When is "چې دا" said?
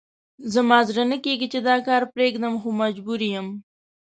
1.53-1.75